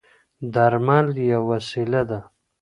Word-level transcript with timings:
درمل 0.53 1.07
یوه 1.31 1.45
وسیله 1.49 2.01
ده. 2.09 2.19